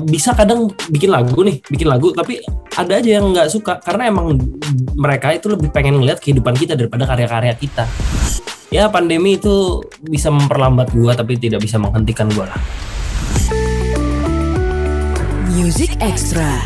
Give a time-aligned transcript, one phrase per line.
[0.00, 2.40] bisa kadang bikin lagu nih, bikin lagu, tapi
[2.72, 4.40] ada aja yang nggak suka karena emang
[4.96, 7.84] mereka itu lebih pengen ngeliat kehidupan kita daripada karya-karya kita.
[8.72, 12.60] Ya pandemi itu bisa memperlambat gua tapi tidak bisa menghentikan gua lah.
[15.52, 16.56] Music Extra.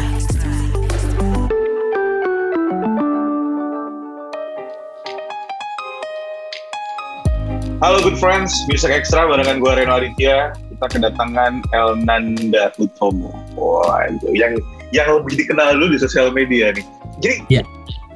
[7.77, 10.66] Halo good friends, Music Extra barengan gue Reno Aditya.
[10.77, 13.33] Kita kedatangan Elnanda Utomo.
[13.57, 14.53] Wah, itu yang
[14.93, 16.85] yang lebih dikenal dulu di sosial media nih.
[17.19, 17.63] Jadi, Iya.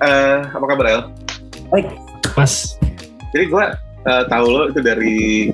[0.04, 1.00] eh, apa kabar El?
[1.72, 1.88] Baik,
[2.36, 2.76] Mas.
[3.32, 3.64] Jadi gue
[4.04, 5.48] eh, tahu lo itu dari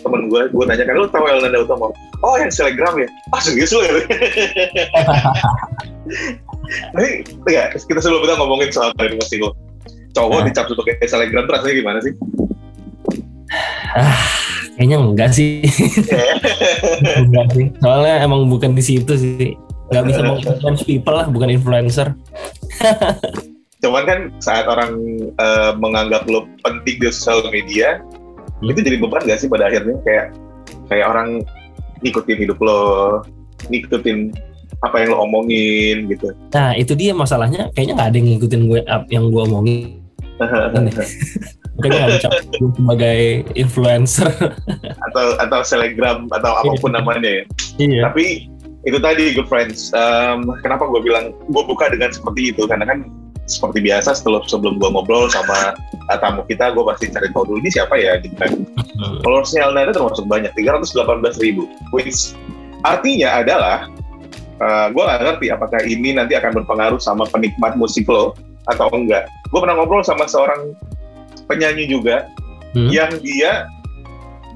[0.00, 0.46] temen gue.
[0.50, 1.90] Gue tanya kan lo tahu Elnanda Utomo?
[2.22, 3.10] Oh, yang Telegram ya?
[3.34, 3.92] Ah, serius lo ya?
[6.94, 7.08] Tapi,
[7.42, 9.50] enggak, kita sebelum kita ngomongin soal masih lo.
[10.14, 10.46] Cowok Nah.
[10.46, 12.14] dicap sebagai Telegram tuh rasanya gimana sih?
[14.82, 15.62] Kayaknya enggak sih.
[17.22, 17.70] enggak sih.
[17.78, 19.54] Soalnya emang bukan di situ sih.
[19.94, 22.18] Nggak bisa menginfluence people lah, bukan influencer.
[23.86, 24.98] Cuman kan saat orang
[25.38, 28.02] eh, menganggap lo penting di sosial media,
[28.62, 28.70] Hmm.
[28.70, 30.26] itu jadi beban gak sih pada akhirnya kayak
[30.86, 31.42] kayak orang
[32.02, 33.22] ngikutin hidup lo,
[33.70, 34.34] ngikutin
[34.82, 36.30] apa yang lo omongin gitu.
[36.50, 37.70] Nah itu dia masalahnya.
[37.74, 38.80] Kayaknya nggak ada yang ngikutin gue
[39.10, 40.02] yang gue omongin.
[41.80, 43.20] Makanya bisa gue sebagai
[43.56, 44.28] influencer.
[45.08, 47.44] atau atau selegram atau apa pun namanya ya.
[47.80, 48.00] iya.
[48.10, 48.48] Tapi
[48.82, 49.94] itu tadi good friends.
[49.94, 53.08] Em, kenapa gue bilang gue buka dengan seperti itu karena kan
[53.46, 55.74] seperti biasa setelah sebelum gue ngobrol sama
[56.08, 58.62] uh, tamu kita, gue pasti cari tahu dulu ini siapa ya gitu kan.
[59.26, 62.38] followersnya Elnada termasuk banyak 318 ribu which
[62.86, 63.90] artinya adalah
[64.62, 68.38] uh, gue gak ngerti apakah ini nanti akan berpengaruh sama penikmat musik lo
[68.70, 70.74] atau enggak gue pernah ngobrol sama seorang
[71.52, 72.26] penyanyi juga
[72.72, 72.88] Hmm.
[72.88, 73.68] yang dia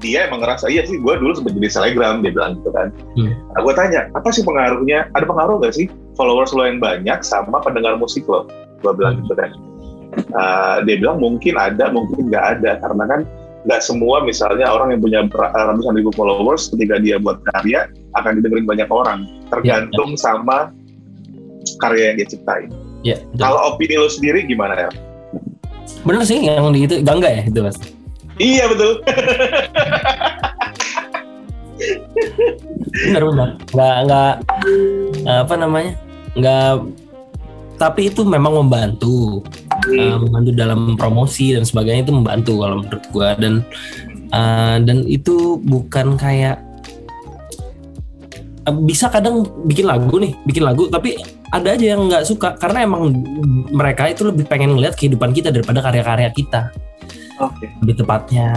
[0.01, 3.29] dia emang ngerasa iya sih gue dulu sempat jadi selebgram dia bilang gitu kan Hmm.
[3.53, 5.85] nah, gue tanya apa sih pengaruhnya ada pengaruh gak sih
[6.17, 8.49] followers lo yang banyak sama pendengar musik lo
[8.81, 9.29] gue bilang Hmm.
[9.29, 9.51] gitu kan
[10.33, 13.21] Uh, dia bilang mungkin ada mungkin nggak ada karena kan
[13.69, 17.85] nggak semua misalnya orang yang punya ratusan ribu followers ketika dia buat karya
[18.17, 20.73] akan didengerin banyak orang tergantung sama
[21.83, 22.71] karya yang dia ciptain.
[23.05, 23.37] Ya, betul.
[23.45, 24.89] Kalau opini lo sendiri gimana ya?
[26.03, 27.77] Bener sih yang di itu gangga ya itu mas.
[28.37, 28.91] Iya betul.
[33.11, 33.49] Bener bener.
[33.73, 34.33] Nggak nggak
[35.25, 35.91] apa namanya
[36.37, 36.73] nggak
[37.77, 39.45] tapi itu memang membantu
[39.85, 43.61] uh, membantu dalam promosi dan sebagainya itu membantu kalau menurut gua dan
[44.33, 46.57] uh, dan itu bukan kayak
[48.65, 51.21] uh, bisa kadang bikin lagu nih bikin lagu tapi
[51.53, 53.13] ada aja yang nggak suka karena emang
[53.71, 56.71] mereka itu lebih pengen ngeliat kehidupan kita daripada karya-karya kita
[57.39, 57.71] Oke.
[57.83, 58.51] lebih tepatnya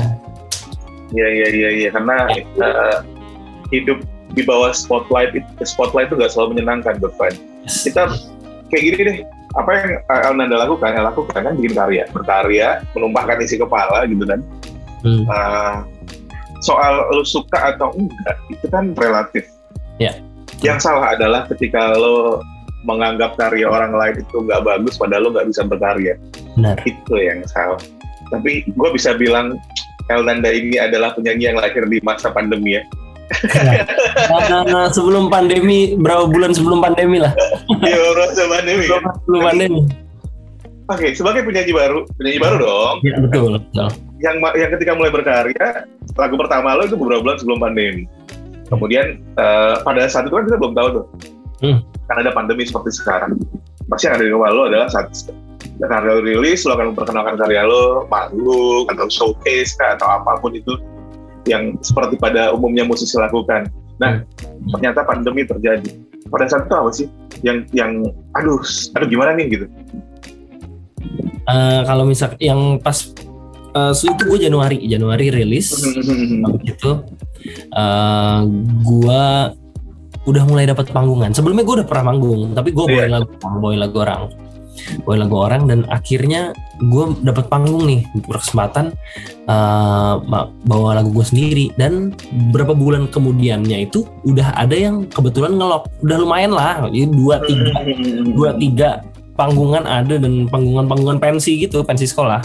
[1.10, 2.16] Iya iya iya iya karena
[2.62, 3.02] uh,
[3.74, 3.98] hidup
[4.34, 7.38] di bawah spotlight itu spotlight itu nggak selalu menyenangkan berfriend.
[7.66, 8.14] Kita
[8.70, 9.16] kayak gini deh
[9.58, 14.40] apa yang Elnanda lakukan, yang lakukan kan bikin karya, berkarya, menumpahkan isi kepala gitu kan.
[15.02, 15.24] Hmm.
[15.26, 15.76] Uh,
[16.62, 19.50] soal lo suka atau enggak itu kan relatif.
[19.98, 20.14] Ya.
[20.62, 22.44] Yang salah adalah ketika lo
[22.84, 26.14] menganggap karya orang lain itu nggak bagus padahal lo nggak bisa berkarya.
[26.56, 27.80] benar Itu yang salah.
[28.30, 29.58] Tapi gue bisa bilang
[30.10, 32.82] Elnanda ini adalah penyanyi yang lahir di masa pandemi ya.
[34.66, 37.30] Nah, sebelum pandemi berapa bulan sebelum pandemi lah
[37.78, 38.98] Iya masa pandemi ya.
[38.98, 39.80] sebelum pandemi
[40.90, 42.96] Oke, sebagai penyanyi baru, penyanyi baru dong.
[43.06, 45.86] ya betul betul Yang yang ketika mulai berkarya,
[46.18, 48.04] lagu pertama lo itu beberapa bulan sebelum pandemi.
[48.66, 51.04] Kemudian eh, pada saat itu kan kita belum tahu tuh,
[51.60, 51.84] Hmm.
[52.08, 53.36] kan ada pandemi seperti sekarang.
[53.86, 55.12] Pasti yang ada di kepala lo adalah saat
[55.80, 60.56] karya lo rilis, lo akan memperkenalkan karya lo, manggung atau showcase kah, atau apa pun
[60.56, 60.76] itu
[61.48, 63.68] yang seperti pada umumnya musisi lakukan.
[64.00, 64.24] Nah,
[64.76, 65.88] ternyata pandemi terjadi.
[66.28, 67.06] Pada saat itu apa sih
[67.44, 68.04] yang yang
[68.36, 68.60] aduh,
[68.96, 69.66] aduh gimana nih gitu?
[71.50, 73.10] Eh, kalau misal yang pas
[73.74, 76.06] eh, itu gue Januari Januari rilis habis
[76.62, 76.92] itu
[77.74, 78.40] eh,
[78.84, 79.50] gua
[80.30, 81.34] udah mulai dapat panggungan.
[81.34, 84.22] Sebelumnya gue udah pernah manggung tapi gue bawain lagu bawain lagu orang.
[85.04, 88.96] Bawain lagu orang dan akhirnya gue dapat panggung nih berkesempatan
[89.44, 91.66] eh, ma- bawa lagu gue sendiri.
[91.74, 92.14] Dan
[92.50, 97.72] beberapa bulan kemudiannya itu udah ada yang kebetulan ngelok udah lumayan lah jadi dua tiga
[98.32, 98.90] dua tiga
[99.40, 102.44] panggungan ada dan panggungan-panggungan pensi gitu pensi sekolah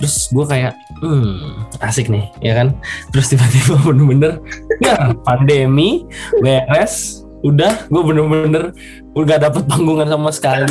[0.00, 0.72] terus gue kayak
[1.04, 2.72] hmm asik nih ya kan
[3.12, 4.32] terus tiba-tiba bener-bener
[4.80, 6.08] ya pandemi
[6.40, 8.72] beres udah gue bener-bener
[9.12, 10.64] udah dapet panggungan sama sekali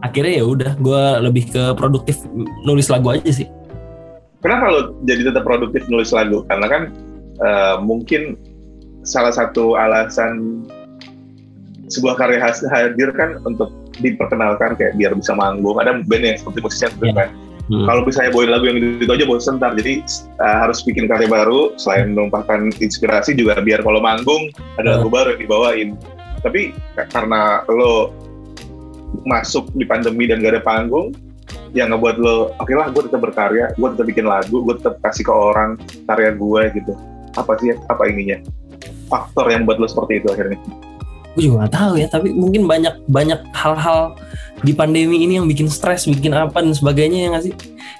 [0.00, 2.24] akhirnya ya udah gue lebih ke produktif
[2.64, 3.48] nulis lagu aja sih
[4.46, 6.46] Kenapa lo jadi tetap produktif nulis lagu?
[6.46, 6.82] Karena kan
[7.42, 8.38] eh, mungkin
[9.02, 10.62] salah satu alasan
[11.90, 12.38] sebuah karya
[12.70, 15.82] hadir kan untuk diperkenalkan kayak biar bisa manggung.
[15.82, 17.28] Ada band yang seperti musisi yang kan.
[17.66, 17.82] Hmm.
[17.82, 19.74] Kalau misalnya bawain lagu yang itu, aja bosen ntar.
[19.74, 20.06] Jadi
[20.38, 25.34] uh, harus bikin karya baru selain menumpahkan inspirasi juga biar kalau manggung ada lagu baru
[25.34, 25.88] yang dibawain.
[26.46, 28.14] Tapi ka- karena lo
[29.26, 31.10] masuk di pandemi dan gak ada panggung,
[31.74, 35.26] yang ngebuat lo, oke lah gue tetap berkarya, gue tetap bikin lagu, gue tetap kasih
[35.26, 35.74] ke orang
[36.06, 36.92] karya gue gitu.
[37.34, 38.38] Apa sih, apa ininya?
[39.10, 40.58] Faktor yang buat lo seperti itu akhirnya.
[41.36, 44.16] Gue juga nggak tahu ya tapi mungkin banyak banyak hal-hal
[44.64, 47.54] di pandemi ini yang bikin stres bikin apa dan sebagainya ya nggak sih?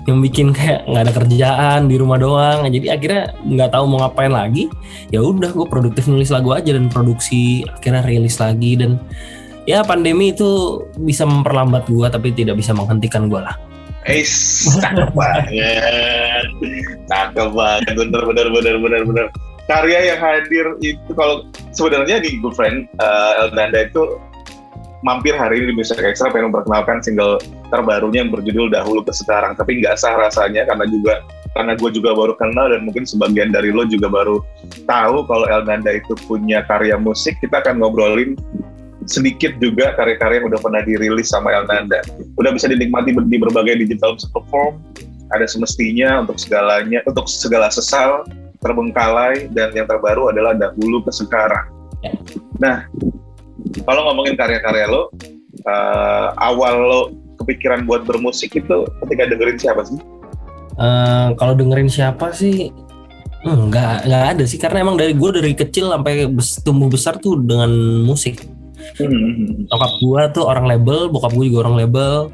[0.09, 2.65] Yang bikin kayak nggak ada kerjaan di rumah doang.
[2.65, 4.73] Jadi akhirnya nggak tahu mau ngapain lagi.
[5.13, 8.73] Ya udah gue produktif nulis lagu aja dan produksi akhirnya rilis lagi.
[8.81, 8.97] Dan
[9.69, 13.57] ya pandemi itu bisa memperlambat gue tapi tidak bisa menghentikan gue lah.
[14.07, 15.51] Eis, cakep banget.
[17.11, 19.27] Cakep banget, bener, bener, bener, bener, bener.
[19.67, 21.43] Karya yang hadir itu kalau
[21.75, 24.15] sebenarnya di Good Friend, uh, Eldanda itu
[25.03, 27.43] mampir hari ini di Music Extra pengen memperkenalkan single
[27.75, 29.59] terbarunya yang berjudul Dahulu ke Sekarang.
[29.59, 31.23] Tapi nggak sah rasanya karena juga
[31.59, 34.45] karena gue juga baru kenal dan mungkin sebagian dari lo juga baru
[34.85, 37.35] tahu kalau Eldanda itu punya karya musik.
[37.43, 38.39] Kita akan ngobrolin
[39.07, 42.03] sedikit juga karya-karya yang udah pernah dirilis sama Elnanda.
[42.39, 44.79] Udah bisa dinikmati di berbagai digital platform.
[45.35, 48.23] Ada semestinya untuk segalanya, untuk segala sesal,
[48.67, 51.71] terbengkalai, dan yang terbaru adalah dahulu ke sekarang.
[52.03, 52.13] Ya.
[52.59, 52.77] Nah,
[53.87, 55.15] kalau ngomongin karya-karya lo,
[55.63, 57.01] eh, awal lo
[57.39, 60.03] kepikiran buat bermusik itu ketika dengerin siapa sih?
[60.77, 62.75] Eh, kalau dengerin siapa sih
[63.47, 67.39] nggak nggak ada sih karena emang dari gue dari kecil sampai bes- tumbuh besar tuh
[67.39, 67.71] dengan
[68.03, 68.43] musik
[68.95, 69.67] Hmm.
[69.67, 72.31] Nyokap gue tuh orang label, bokap gue juga orang label.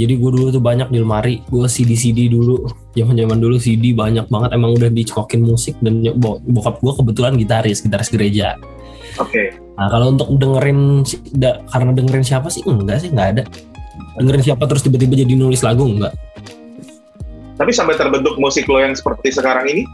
[0.00, 2.64] Jadi gue dulu tuh banyak di lemari, gue CD CD dulu,
[2.96, 4.56] zaman zaman dulu CD banyak banget.
[4.56, 6.00] Emang udah dicokokin musik dan
[6.48, 8.56] bokap gue kebetulan gitaris, gitaris gereja.
[9.20, 9.52] Oke.
[9.76, 11.04] Nah kalau untuk dengerin,
[11.36, 13.42] da- karena dengerin siapa sih enggak sih, nggak ada.
[14.16, 16.16] Dengerin siapa terus tiba-tiba jadi nulis lagu enggak?
[17.54, 19.84] Tapi sampai terbentuk musik lo yang seperti sekarang ini,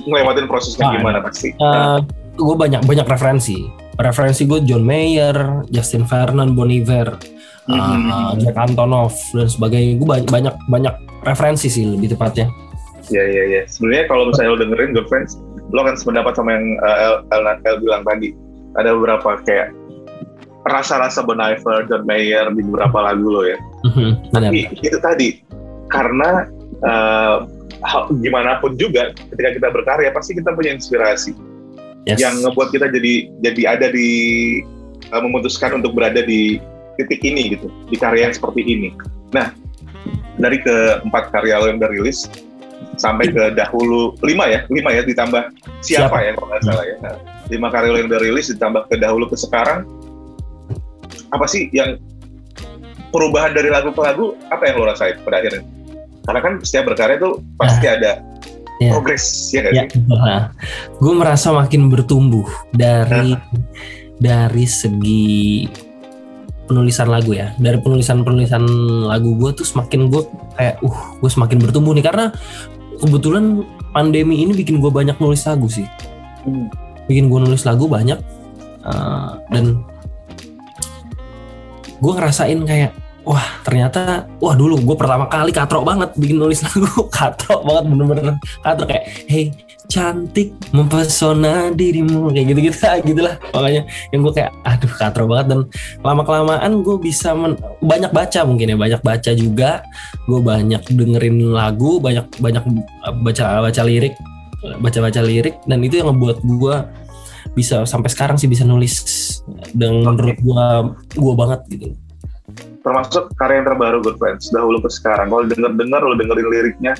[0.00, 1.52] ngelewatin prosesnya Ah, gimana pasti?
[1.60, 2.00] Nah,
[2.34, 3.68] gue banyak banyak referensi.
[3.94, 7.20] Referensi gue John Mayer, Justin Vernon, Bon Iver.
[7.68, 10.00] Uh, Jack Antonoff dan sebagainya.
[10.00, 10.94] Gue banyak banyak banyak
[11.24, 12.48] referensi sih lebih tepatnya.
[13.12, 13.62] Ya ya ya.
[13.68, 15.36] Sebenarnya kalau misalnya lo dengerin Good Friends,
[15.72, 18.32] lo akan sependapat sama yang uh, El, El, El bilang tadi.
[18.74, 19.70] Ada beberapa kayak
[20.64, 23.58] rasa-rasa Bon Iver, John Mayer di beberapa lagu lo ya.
[23.84, 24.50] Mhm, Benar.
[24.50, 25.28] Tapi itu tadi
[25.92, 26.48] karena
[26.82, 27.44] uh,
[27.84, 31.36] hal, gimana pun juga ketika kita berkarya pasti kita punya inspirasi
[32.04, 32.20] Yes.
[32.20, 34.08] yang ngebuat kita jadi jadi ada di
[35.08, 36.60] uh, memutuskan untuk berada di
[36.96, 38.88] titik ini gitu di karya yang seperti ini.
[39.32, 39.50] Nah
[40.36, 42.26] dari keempat karya lo yang udah rilis
[42.98, 45.42] sampai ke dahulu lima ya lima ya ditambah
[45.80, 46.16] siapa, Siapa?
[46.20, 47.16] ya kalau nggak salah ya Nah,
[47.48, 49.86] lima karya lo yang udah rilis ditambah ke dahulu ke sekarang
[51.30, 51.98] apa sih yang
[53.10, 55.62] perubahan dari lagu ke lagu apa yang lo rasain pada akhirnya
[56.24, 58.20] karena kan setiap berkarya tuh pasti ada
[58.82, 58.90] Ya.
[58.90, 60.50] progres ya nggak Ya, nah,
[60.98, 62.42] gue merasa makin bertumbuh
[62.74, 63.38] dari
[64.18, 65.70] dari segi
[66.74, 67.54] penulisan lagu ya.
[67.54, 68.66] Dari penulisan penulisan
[69.06, 70.22] lagu gue tuh semakin gue
[70.58, 72.34] kayak, uh, gue semakin bertumbuh nih karena
[72.98, 73.62] kebetulan
[73.94, 75.86] pandemi ini bikin gue banyak nulis lagu sih.
[76.42, 76.66] Hmm.
[77.06, 78.18] Bikin gue nulis lagu banyak
[78.82, 79.86] uh, dan
[82.02, 82.90] gue ngerasain kayak
[83.24, 86.84] wah ternyata wah dulu gue pertama kali katrok banget bikin nulis lagu
[87.16, 89.54] katrok banget bener-bener katrok kayak hey
[89.94, 92.78] cantik mempesona dirimu kayak gitu gitu
[93.14, 95.46] gitu lah makanya yang gue kayak aduh katrok banget.
[95.54, 95.58] Dan
[96.02, 99.86] lama kelamaan gue bisa men- banyak baca mungkin ya banyak baca juga.
[100.26, 102.64] Gue banyak dengerin lagu banyak banyak
[103.22, 104.18] baca baca lirik
[104.82, 105.62] baca baca lirik.
[105.70, 106.76] Dan itu yang ngebuat gue
[107.54, 108.98] bisa sampai sekarang sih bisa nulis
[109.78, 110.66] dan menurut gue
[111.14, 111.86] gue banget gitu.
[112.82, 115.30] Termasuk karya yang terbaru Good Friends dahulu ke sekarang.
[115.30, 116.92] Kalau denger dengar lo dengerin liriknya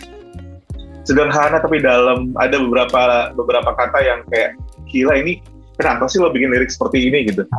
[1.05, 2.33] sederhana tapi dalam.
[2.37, 4.59] Ada beberapa beberapa kata yang kayak
[4.91, 5.41] gila ini
[5.81, 7.31] kenapa sih lo bikin lirik seperti ini?
[7.31, 7.45] gitu.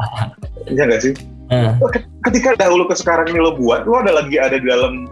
[0.65, 1.13] Ya nggak sih?
[1.53, 1.77] Nah,
[2.25, 5.05] ketika dahulu ke sekarang ini lo buat lo ada lagi ada di dalam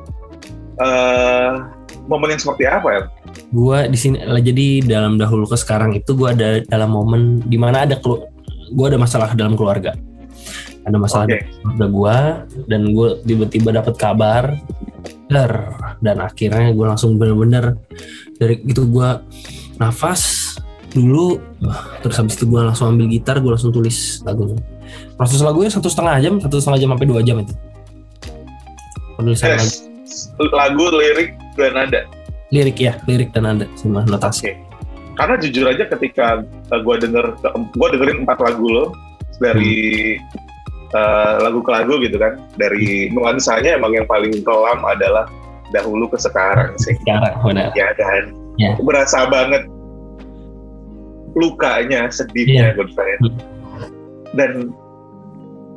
[0.82, 1.52] eh,
[2.10, 3.02] momen yang seperti apa ya
[3.54, 7.86] gue di sini jadi dalam dahulu ke sekarang itu gue ada dalam momen di mana
[7.86, 8.02] ada
[8.74, 9.94] gue ada masalah dalam keluarga.
[10.84, 12.18] Ada masalah dalam keluarga gue
[12.68, 14.44] dan gue tiba-tiba dapat kabar
[16.04, 17.78] dan akhirnya gue langsung bener-bener
[18.44, 19.10] dari itu gue
[19.80, 20.54] nafas
[20.94, 21.42] dulu
[22.06, 24.62] terus habis itu gue langsung ambil gitar gue langsung tulis lagunya
[25.18, 27.54] proses lagunya satu setengah jam satu setengah jam sampai dua jam itu.
[29.18, 29.64] Penulisan lagu.
[29.64, 30.30] Yes.
[30.54, 32.02] lagu lirik dan nada?
[32.54, 34.54] Lirik ya lirik dan ada semua notasi Oke.
[35.14, 36.42] Karena jujur aja ketika
[36.74, 38.86] gue denger, gue dengerin empat lagu lo,
[39.38, 40.18] dari
[40.98, 42.42] uh, lagu ke lagu gitu kan.
[42.58, 45.30] Dari nuansanya emang yang paling kelam adalah
[45.74, 48.78] dahulu ke sekarang sih sekarang benar ya kan Ya.
[48.86, 49.66] berasa banget
[51.34, 52.78] lukanya sedihnya Iya.
[52.78, 53.90] good friend Hmm.
[54.38, 54.52] dan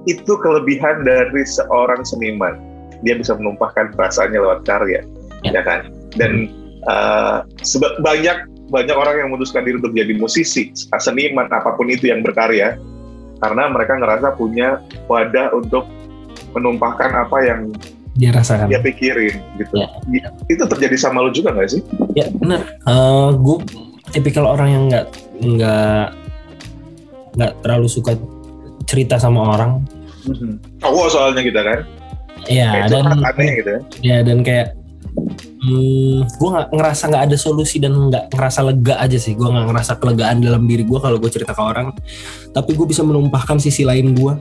[0.04, 2.60] itu kelebihan dari seorang seniman
[3.00, 5.00] dia bisa menumpahkan perasaannya lewat karya
[5.40, 5.56] Ya.
[5.56, 5.88] ya kan
[6.20, 6.52] dan
[6.84, 7.40] uh,
[8.04, 10.68] banyak banyak orang yang memutuskan diri untuk jadi musisi
[11.00, 12.76] seniman apa pun itu yang berkarya
[13.40, 15.88] karena mereka ngerasa punya wadah untuk
[16.52, 17.60] menumpahkan apa yang
[18.16, 18.72] dia rasakan.
[18.72, 19.74] Dia pikirin gitu.
[19.76, 20.32] Ya.
[20.48, 21.82] itu terjadi sama lu juga nggak sih?
[22.16, 22.64] Ya benar.
[22.88, 23.56] Eh gue
[24.16, 25.06] tipikal orang yang nggak
[25.44, 26.04] nggak
[27.36, 28.16] nggak terlalu suka
[28.88, 29.84] cerita sama orang.
[30.80, 31.80] Cowok soalnya kita kan?
[32.48, 33.80] Ya kayak dan aneh gitu ya.
[34.00, 34.72] ya dan kayak
[35.60, 39.36] hmm, gue nggak ngerasa nggak ada solusi dan nggak ngerasa lega aja sih.
[39.36, 41.92] Gue nggak ngerasa kelegaan dalam diri gue kalau gue cerita ke orang.
[42.56, 44.32] Tapi gue bisa menumpahkan sisi lain gue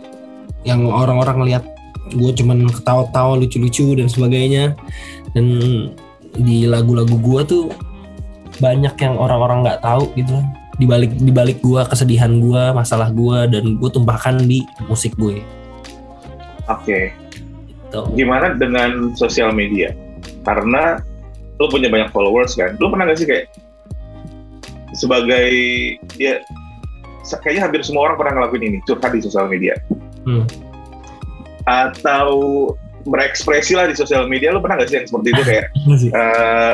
[0.64, 1.75] yang orang-orang lihat
[2.12, 4.78] gue cuman ketawa-tawa lucu-lucu dan sebagainya.
[5.34, 5.46] Dan
[6.36, 7.64] di lagu-lagu gue tuh
[8.60, 10.38] banyak yang orang-orang nggak tahu gitu.
[10.76, 15.40] Di balik di balik gue kesedihan gue masalah gue dan gue tumpahkan di musik gue
[16.70, 17.00] oke.
[17.86, 18.02] Gitu.
[18.18, 19.94] gimana dengan sosial media?
[20.44, 21.00] Karena
[21.62, 22.76] lo punya banyak followers kan?
[22.82, 23.48] Lo pernah gak sih kayak
[24.96, 25.52] sebagai
[26.20, 26.40] ya
[27.42, 29.78] kayaknya hampir semua orang pernah ngelakuin ini curhat di sosial media.
[30.26, 30.44] Hmm.
[31.66, 32.30] Atau
[33.04, 35.42] berekspresi lah di sosial media lo pernah gak sih yang seperti itu?
[35.44, 35.66] Kayak
[36.22, 36.74] eh,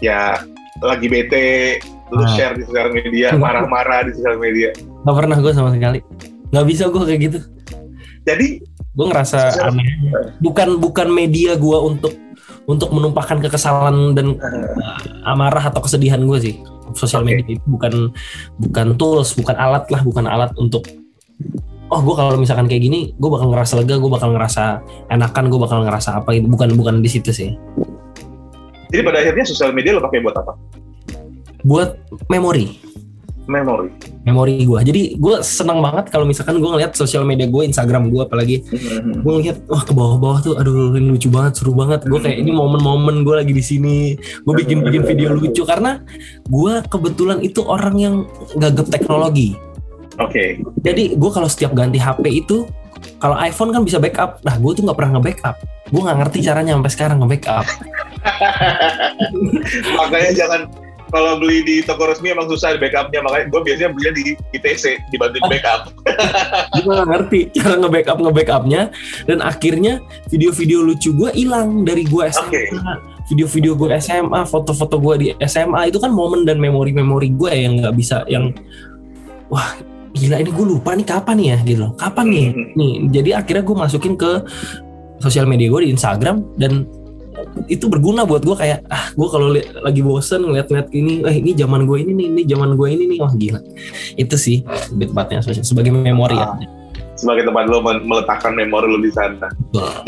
[0.00, 0.40] ya
[0.80, 2.30] lagi bete lu Ah.
[2.34, 4.72] share di sosial media marah-marah di sosial media.
[4.76, 6.00] Gak pernah gue sama sekali.
[6.50, 7.38] Nggak bisa gue kayak gitu.
[8.26, 8.48] Jadi
[8.90, 9.86] gue ngerasa Sosial- aneh
[10.42, 12.10] bukan bukan media gue untuk
[12.66, 14.98] untuk menumpahkan kekesalan dan uh,
[15.32, 16.54] amarah atau kesedihan gue sih.
[16.92, 17.30] Sosial Oke.
[17.30, 18.10] media itu bukan
[18.58, 20.82] bukan tools bukan alat lah bukan alat untuk
[21.90, 24.64] oh gue kalau misalkan kayak gini gue bakal ngerasa lega gue bakal ngerasa
[25.10, 26.46] enakan gue bakal ngerasa apa gitu.
[26.46, 27.50] Bukan bukan di situ sih.
[28.90, 30.52] Jadi pada akhirnya sosial media lo pakai buat apa?
[31.62, 31.98] Buat
[32.30, 32.78] memori.
[33.50, 33.90] Memori.
[34.22, 38.22] Memori gue jadi gue senang banget kalau misalkan gue ngeliat sosial media gue Instagram gue
[38.22, 38.62] apalagi.
[39.26, 42.06] Gue ngeliat wah ke bawah-bawah tuh aduh ini lucu banget seru banget.
[42.06, 44.14] Gue kayak ini momen-momen gue lagi di sini.
[44.46, 45.98] Gue bikin bikin video lucu karena
[46.46, 48.14] gue kebetulan itu orang yang
[48.54, 49.58] gagap teknologi
[50.20, 50.44] oke.
[50.80, 52.68] Jadi gue kalau setiap ganti HP itu
[53.20, 54.40] kalau iPhone kan bisa backup.
[54.44, 55.56] Nah gue tuh nggak pernah nge-backup.
[55.90, 57.66] Gue nggak ngerti caranya sampai sekarang nge-backup.
[60.00, 60.62] Makanya jangan
[61.10, 63.20] kalau beli di toko resmi emang susah backupnya.
[63.24, 64.22] Makanya gue biasanya belinya di
[64.54, 65.80] ITC dibantuin backup.
[66.86, 68.82] Gue nggak ngerti cara nge-backup nge-backupnya.
[69.26, 69.98] Dan akhirnya
[70.30, 76.02] video-video lucu gue hilang dari gue SMA video-video gue SMA foto-foto gue di SMA itu
[76.02, 78.50] kan momen dan memori-memori gue yang nggak bisa yang
[79.46, 79.78] wah
[80.10, 81.58] gila ini gue lupa nih kapan nih ya?
[81.62, 82.46] Gitu loh kapan nih?
[82.50, 82.66] Mhm.
[82.76, 84.30] nih jadi akhirnya gue masukin ke
[85.20, 86.88] sosial media gue di Instagram dan
[87.68, 91.88] itu berguna buat gue kayak ah gue kalau lagi bosen ngeliat-ngeliat ini eh ini zaman
[91.88, 93.18] gue ini nih ini zaman gue ini nih.
[93.20, 93.60] Wah gila.
[94.16, 94.64] Itu sih
[95.40, 96.56] sosial sebagai memori ya.
[97.16, 99.48] Sebagai tempat lo meletakkan memori lo di sana.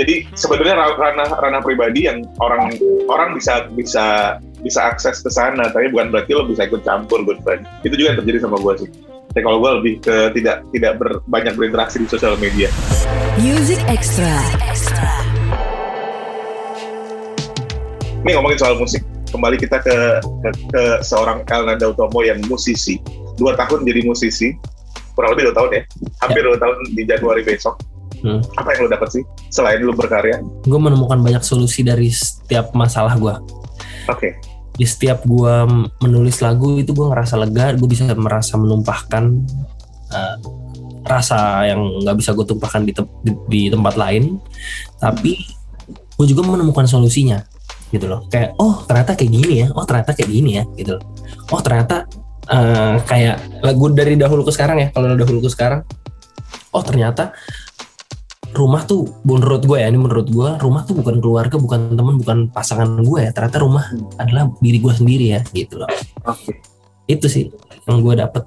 [0.01, 2.73] Jadi sebenarnya ra- ranah ranah pribadi yang orang
[3.09, 7.41] orang bisa bisa bisa akses ke sana tapi bukan berarti lo bisa ikut campur good
[7.45, 7.69] friend.
[7.85, 11.25] Itu juga yang terjadi sama gue sih Tapi kalau gue lebih ke tidak tidak ber-
[11.25, 12.69] banyak berinteraksi di sosial media.
[13.41, 14.29] Music Extra.
[18.23, 19.03] ini ngomongin soal musik
[19.35, 23.01] kembali kita ke ke, ke seorang Elnanda Utomo yang musisi.
[23.41, 24.53] Dua tahun jadi musisi
[25.17, 25.83] kurang lebih dua tahun ya.
[26.21, 27.81] Hampir dua tahun di Januari besok.
[28.23, 28.39] Hmm.
[28.55, 30.39] apa yang lo dapat sih selain lo berkarya?
[30.63, 33.35] Gue menemukan banyak solusi dari setiap masalah gue
[34.11, 34.29] oke
[34.73, 35.55] di setiap gue
[36.01, 39.25] menulis lagu itu gue ngerasa lega gue bisa merasa menumpahkan
[40.09, 40.37] uh,
[41.03, 44.39] rasa yang nggak bisa gue tumpahkan di, tem- di, di tempat lain.
[44.97, 45.35] Tapi
[45.93, 47.43] gue juga menemukan solusinya
[47.93, 48.25] gitu loh.
[48.33, 51.05] Kayak oh ternyata kayak gini ya oh ternyata kayak gini ya gitu loh.
[51.53, 52.09] Oh ternyata
[52.49, 55.85] uh, kayak lagu dari dahulu ke sekarang ya kalau dahulu ke sekarang.
[56.73, 57.37] Oh ternyata
[58.53, 62.39] rumah tuh menurut gue ya ini menurut gue rumah tuh bukan keluarga bukan teman bukan
[62.53, 63.85] pasangan gue ya ternyata rumah
[64.21, 65.89] adalah diri gue sendiri ya gitu loh
[66.29, 66.53] oke
[67.09, 67.45] itu sih
[67.89, 68.45] yang gue dapet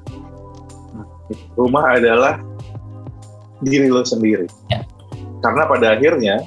[1.57, 2.37] rumah adalah
[3.63, 4.45] diri lo sendiri.
[4.69, 4.83] Ya.
[5.39, 6.43] Karena pada akhirnya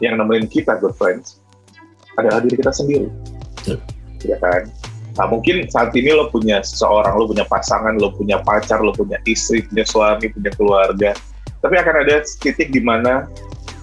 [0.00, 1.42] yang nemenin kita good friends
[2.16, 3.08] adalah diri kita sendiri.
[3.60, 3.78] Betul.
[4.26, 4.70] Ya kan?
[5.12, 9.20] Nah mungkin saat ini lo punya seseorang, lo punya pasangan, lo punya pacar, lo punya
[9.28, 11.12] istri, punya suami, punya keluarga.
[11.62, 13.30] Tapi akan ada titik di mana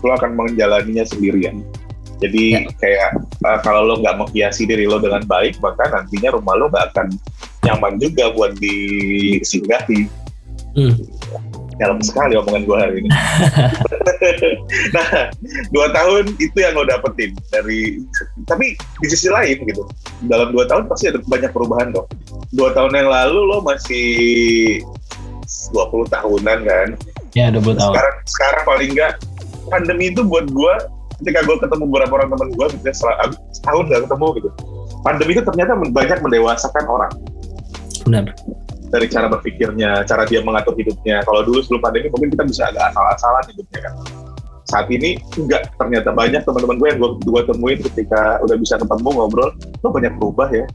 [0.03, 1.63] lo akan menjalaninya sendirian.
[2.19, 2.67] Jadi Ya.
[2.83, 3.09] kayak
[3.47, 7.07] uh, kalau lo nggak menghiasi diri lo dengan baik, maka nantinya rumah lo nggak akan
[7.63, 10.07] nyaman juga buat disinggahi.
[10.77, 10.93] Hmm.
[11.79, 13.09] dalam sekali omongan gue hari ini.
[14.95, 15.31] nah,
[15.71, 18.03] dua tahun itu yang lo dapetin dari,
[18.45, 19.87] tapi di sisi lain gitu,
[20.27, 22.07] dalam dua tahun pasti ada banyak perubahan dong.
[22.51, 24.09] Dua tahun yang lalu lo masih
[25.73, 26.87] 20 tahunan kan?
[27.39, 27.93] Ya, 20 tahun.
[27.95, 29.13] Sekarang, sekarang paling enggak
[29.71, 30.73] pandemi itu buat gue,
[31.23, 33.15] ketika gue ketemu beberapa orang teman gue, misalnya setelah
[33.55, 34.49] setahun gak ketemu gitu,
[35.07, 37.11] pandemi itu ternyata banyak mendewasakan orang.
[38.03, 38.25] Benar
[38.89, 41.21] dari cara berpikirnya, cara dia mengatur hidupnya.
[41.21, 43.93] Kalau dulu sebelum pandemi mungkin kita bisa agak asal-asalan hidupnya kan.
[44.69, 49.09] Saat ini enggak, ternyata banyak teman-teman gue yang gue, gue temuin ketika udah bisa ketemu
[49.17, 49.49] ngobrol,
[49.81, 50.65] lo banyak berubah ya.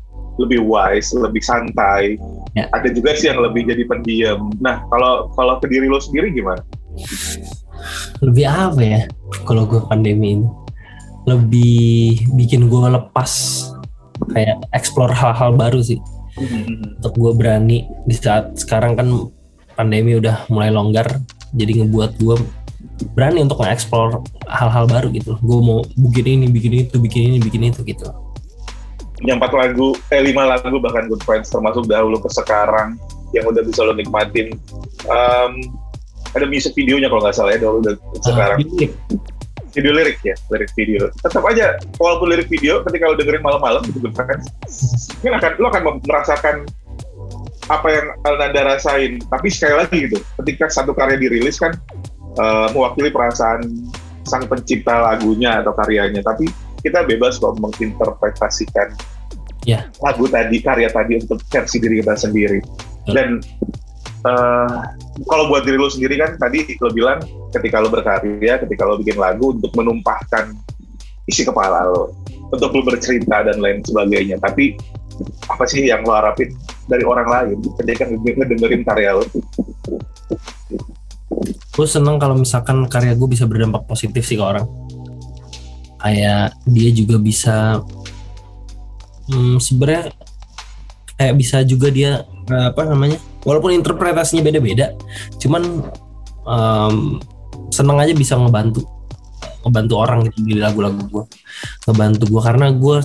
[0.41, 2.19] Lebih wise, lebih santai.
[2.59, 2.67] Ya.
[2.75, 4.51] Ada juga sih yang lebih jadi pendiam.
[4.59, 6.63] Nah, kalau kalau ke diri lo sendiri gimana?
[8.23, 9.01] Lebih apa ya
[9.47, 10.49] kalau gue pandemi ini?
[11.25, 13.33] Lebih bikin gue lepas
[14.31, 15.99] kayak explore hal-hal baru sih
[16.39, 19.09] untuk gue berani di saat sekarang kan
[19.75, 21.07] pandemi udah mulai longgar
[21.55, 22.37] jadi ngebuat gue
[23.15, 27.71] berani untuk nge-explore hal-hal baru gitu gue mau bikin ini bikin itu bikin ini bikin
[27.71, 28.07] itu gitu
[29.25, 33.01] yang empat lagu eh lima lagu bahkan Good Friends termasuk dahulu ke sekarang
[33.33, 34.55] yang udah bisa lo nikmatin.
[35.09, 35.65] Um,
[36.37, 38.59] ada music videonya kalau nggak salah ya dahulu dan uh, sekarang.
[39.75, 40.23] video lirik.
[40.23, 41.11] Ya lirik video.
[41.19, 44.39] Tetap aja walaupun lirik video ketika lo dengerin malam-malam gitu kan
[45.19, 46.57] mungkin akan lo akan merasakan
[47.73, 49.19] apa yang Nanda rasain.
[49.25, 51.75] Tapi sekali lagi gitu ketika satu karya dirilis kan
[52.39, 53.89] uh, mewakili perasaan
[54.23, 56.23] sang pencipta lagunya atau karyanya.
[56.23, 56.47] Tapi
[56.85, 58.93] kita bebas kok menginterpretasikan
[59.65, 59.89] yeah.
[60.01, 62.61] lagu tadi karya tadi untuk versi diri kita sendiri
[63.11, 63.41] dan
[64.25, 64.81] uh,
[65.29, 67.21] kalau buat diri lo sendiri kan tadi lo bilang
[67.53, 70.51] ketika lo berkarya, ketika lo bikin lagu untuk menumpahkan
[71.31, 72.13] isi kepala lo,
[72.51, 74.41] untuk lo bercerita dan lain sebagainya.
[74.43, 74.75] Tapi
[75.47, 76.51] apa sih yang lo harapin
[76.91, 79.25] dari orang lain ketika ngedengerin karya lo?
[81.75, 84.67] Gue seneng kalau misalkan karya gue bisa berdampak positif sih ke orang.
[86.05, 87.81] Kayak dia juga bisa,
[89.31, 90.13] hmm, sebenarnya
[91.15, 94.93] kayak bisa juga dia apa namanya walaupun interpretasinya beda-beda
[95.41, 95.87] cuman
[96.45, 97.23] um,
[97.71, 98.85] seneng aja bisa ngebantu
[99.65, 101.25] ngebantu orang gitu di lagu-lagu gue
[101.89, 102.97] ngebantu gue karena gue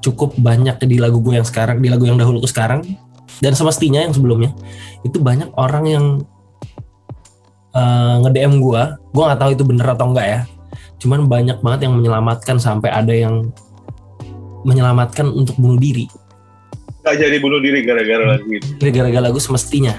[0.00, 2.82] cukup banyak di lagu gue yang sekarang di lagu yang dahulu ke sekarang
[3.44, 4.50] dan semestinya yang sebelumnya
[5.06, 6.04] itu banyak orang yang
[7.74, 8.82] uh, nge-DM gue
[9.14, 10.40] gue nggak tahu itu bener atau enggak ya.
[11.00, 13.50] Cuman banyak banget yang menyelamatkan sampai ada yang
[14.66, 16.10] menyelamatkan untuk bunuh diri
[17.00, 18.68] Gak jadi bunuh diri gara-gara lagu itu.
[18.76, 19.96] Gara-gara lagu semestinya.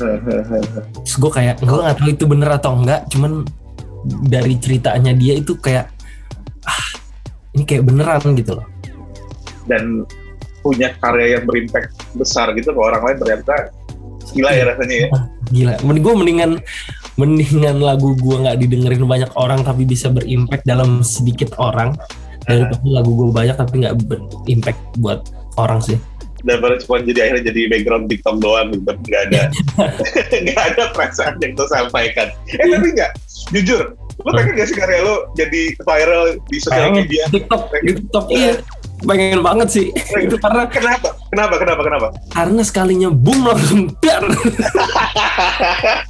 [0.00, 3.44] Terus gue kayak, gue gak tahu itu bener atau enggak, cuman
[4.24, 5.92] dari ceritanya dia itu kayak,
[6.64, 6.88] ah
[7.52, 8.66] ini kayak beneran gitu loh.
[9.68, 10.08] Dan
[10.64, 13.54] punya karya yang berimpact besar gitu ke orang lain ternyata
[14.32, 15.08] gila ya rasanya ya.
[15.48, 16.50] Gila, mending gue mendingan
[17.16, 21.96] mendingan lagu gue nggak didengerin banyak orang tapi bisa berimpact dalam sedikit orang
[22.48, 25.20] daripada lagu gue banyak tapi nggak berimpact buat
[25.60, 26.00] orang sih.
[26.38, 29.42] Daripada cuma jadi akhirnya jadi background TikTok doang gitu nggak ada.
[30.46, 32.30] Nggak ada perasaan yang tuh sampaikan.
[32.48, 33.12] Eh tapi nggak
[33.52, 37.24] jujur lo pengen gak sih karya lo jadi viral di sosial media?
[37.30, 38.58] TikTok TikTok iya.
[38.98, 39.86] Pengen banget sih.
[39.94, 41.14] Itu karena kenapa?
[41.30, 41.54] Kenapa?
[41.62, 41.82] Kenapa?
[41.86, 42.06] Kenapa?
[42.34, 46.02] Karena sekalinya boom langsung dar ya?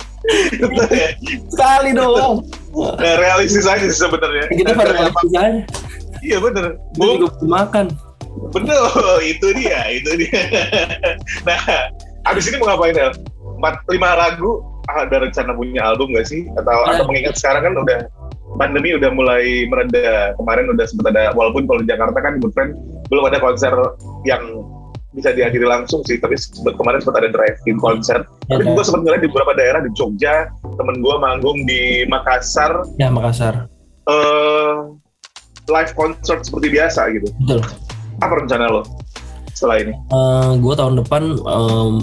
[1.49, 4.45] sekali dong nah, realistis aja sih sebenarnya.
[4.51, 5.63] Kita pada realistis aja
[6.23, 7.87] iya bener boom juga makan
[8.55, 10.43] Betul, itu dia, itu dia.
[11.49, 11.91] nah,
[12.31, 13.11] abis ini mau ngapain ya?
[13.59, 16.47] Empat, lima lagu, ada rencana punya album gak sih?
[16.55, 17.99] Atau, atau mengingat sekarang kan udah
[18.57, 20.33] pandemi udah mulai mereda.
[20.39, 22.73] Kemarin udah sempat ada, walaupun kalau di Jakarta kan Good Friend
[23.11, 23.75] belum ada konser
[24.23, 24.43] yang
[25.17, 26.39] bisa dihadiri langsung sih, tapi
[26.79, 28.23] kemarin sempat ada drive-in konser.
[28.47, 30.47] Tapi gue sempat ngeliat di beberapa daerah di Jogja,
[30.79, 32.87] temen gue manggung di Makassar.
[33.03, 33.67] Ya Makassar.
[34.07, 34.97] Uh,
[35.69, 37.29] live concert seperti biasa gitu.
[37.45, 37.61] Betul
[38.19, 38.83] apa rencana lo
[39.55, 39.93] setelah ini?
[40.11, 41.97] Uh, eh, gue tahun depan um,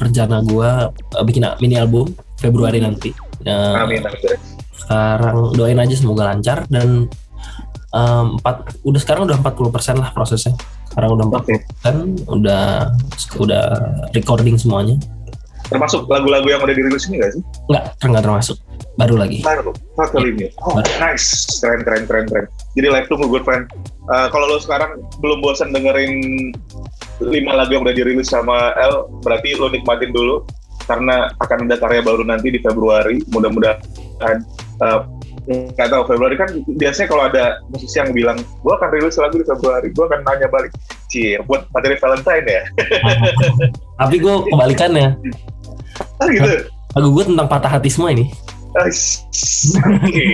[0.00, 2.86] rencana gue uh, bikin mini album Februari hmm.
[2.88, 3.10] nanti.
[3.44, 4.38] Uh, amin, amin.
[4.76, 7.08] Sekarang doain aja semoga lancar dan
[7.92, 10.56] um, empat udah sekarang udah 40% lah prosesnya.
[10.92, 11.58] Sekarang udah 40%, okay.
[12.28, 12.92] udah
[13.40, 13.64] udah
[14.12, 14.96] recording semuanya.
[15.72, 17.42] Termasuk lagu-lagu yang udah dirilis ini gak sih?
[17.72, 18.56] Enggak, enggak termasuk.
[19.00, 19.40] Baru lagi.
[19.40, 20.52] Baru, satu ini.
[20.60, 21.58] Oh, nice.
[21.64, 22.46] Keren, keren, keren, keren.
[22.76, 23.64] Jadi live tunggu good friend.
[24.12, 26.12] Uh, kalau lo sekarang belum bosan dengerin
[27.24, 30.44] lima lagu yang udah dirilis sama L, berarti lo nikmatin dulu
[30.84, 33.24] karena akan ada karya baru nanti di Februari.
[33.32, 34.44] Mudah-mudahan
[34.84, 35.08] uh,
[35.48, 39.46] nggak tahu Februari kan biasanya kalau ada musisi yang bilang gue akan rilis lagu di
[39.46, 40.70] Februari gue akan nanya balik
[41.10, 42.62] cie buat materi Valentine ya
[44.06, 45.18] tapi gue kebalikannya
[46.22, 46.46] ah gitu
[46.94, 48.30] lagu gue tentang patah hati semua ini
[48.72, 50.24] Oke,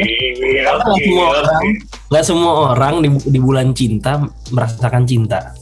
[0.65, 1.71] oke, semua orang oke.
[2.09, 5.53] nggak semua orang di, di bulan cinta merasakan cinta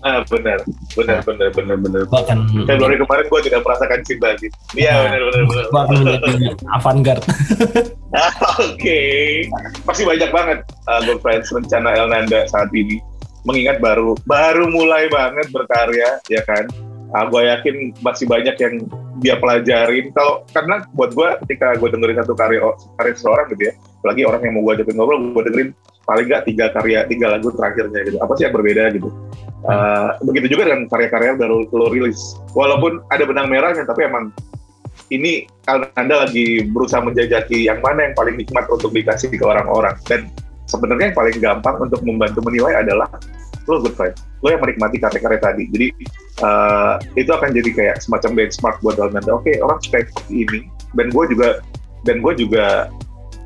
[0.00, 0.56] Ah, benar,
[0.96, 2.00] benar, benar, benar, benar.
[2.02, 4.48] gue akan Februari kemarin gue tidak merasakan cinta sih.
[4.72, 5.02] Iya, Nah.
[5.04, 5.64] benar, benar, benar.
[5.68, 7.24] akan menjadi avant-garde
[8.10, 8.32] Ah,
[8.64, 9.00] Oke,
[9.84, 12.96] pasti banyak banget uh, good friends rencana Elnanda saat ini.
[13.40, 16.64] Mengingat baru baru mulai banget berkarya, ya kan?
[17.10, 18.74] Ah, gue yakin masih banyak yang
[19.18, 20.14] dia pelajarin.
[20.14, 22.62] Kalau karena buat gue ketika gue dengerin satu karya
[22.96, 25.70] karya seseorang gitu ya, apalagi orang yang mau gue ajakin ngobrol, gue dengerin
[26.06, 28.16] paling nggak tiga karya tiga lagu terakhirnya gitu.
[28.22, 29.08] Apa sih yang berbeda gitu?
[29.60, 32.38] Uh, begitu juga dengan karya-karya baru lo rilis.
[32.54, 34.32] Walaupun ada benang merahnya, tapi emang
[35.10, 35.50] ini
[35.98, 39.98] Anda lagi berusaha menjajaki yang mana yang paling nikmat untuk dikasih ke orang-orang.
[40.06, 40.30] Dan
[40.70, 43.10] sebenarnya yang paling gampang untuk membantu menilai adalah
[43.66, 44.14] lo good friend.
[44.40, 45.64] Lo yang menikmati karya-karya tadi.
[45.70, 45.88] Jadi
[46.46, 49.20] uh, itu akan jadi kayak semacam benchmark buat Anda.
[49.34, 50.60] Oke, orang suka seperti ini.
[50.94, 51.48] Dan gue juga
[52.06, 52.88] dan gue juga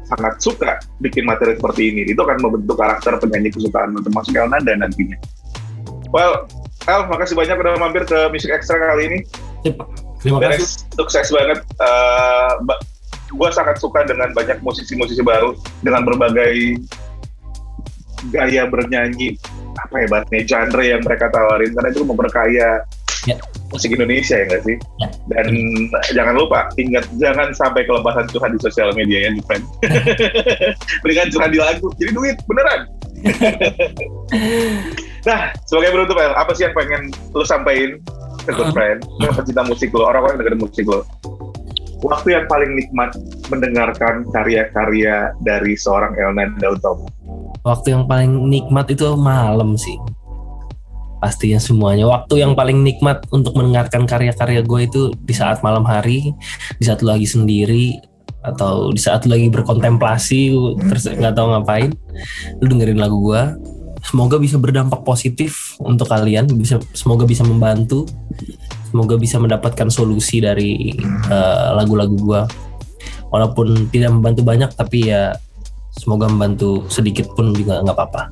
[0.05, 2.03] sangat suka bikin materi seperti ini.
[2.09, 5.19] Itu akan membentuk karakter penyanyi kesukaan termasuk Elnanda nantinya.
[6.13, 6.47] Well,
[6.85, 9.19] El, makasih banyak udah mampir ke Music Extra kali ini.
[10.21, 11.65] Terima kasih sukses banget.
[11.81, 12.61] Uh,
[13.35, 16.79] gue sangat suka dengan banyak musisi-musisi baru dengan berbagai
[18.33, 19.37] gaya bernyanyi
[19.75, 22.69] apa ya bahasanya genre yang mereka tawarin karena itu memperkaya
[23.25, 23.41] Ya.
[23.73, 24.77] musik Indonesia ya nggak sih?
[25.01, 25.09] Ya.
[25.33, 25.49] Dan
[26.13, 29.65] jangan lupa ingat jangan sampai kelepasan Tuhan di sosial media ya, friend.
[31.03, 32.85] Berikan curhat di lagu, jadi duit beneran.
[35.29, 37.97] nah, sebagai penutup apa sih yang pengen lo sampaikan
[38.45, 39.01] ke good friend,
[39.41, 41.01] pecinta musik lo, orang-orang yang dengerin musik lo?
[42.05, 43.17] Waktu yang paling nikmat
[43.49, 47.09] mendengarkan karya-karya dari seorang Elnanda Utomo.
[47.65, 49.97] waktu yang paling nikmat itu malam sih.
[51.17, 52.05] Pastinya semuanya.
[52.05, 56.37] Waktu yang paling nikmat untuk mendengarkan karya-karya gue itu di saat malam hari
[56.77, 57.97] di saat lagi sendiri
[58.45, 60.53] atau di saat lagi berkontemplasi
[60.93, 61.97] terus nggak tahu ngapain
[62.61, 63.43] lu dengerin lagu gue.
[64.05, 68.05] Semoga bisa berdampak positif untuk kalian bisa semoga bisa membantu
[68.95, 70.95] semoga bisa mendapatkan solusi dari
[71.27, 72.43] eh, lagu-lagu gue
[73.35, 75.35] walaupun tidak membantu banyak tapi ya
[75.91, 78.31] semoga membantu sedikit pun juga nggak apa-apa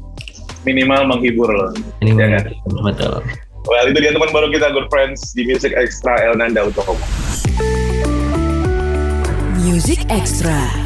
[0.62, 1.75] Minimal menghibur lo.
[1.98, 2.38] ini Ya
[2.70, 3.18] memang betul
[3.62, 6.98] Well, itu dia teman baru kita Good Friends di Music Extra Elnanda Utomo.
[9.62, 10.82] Music Extra.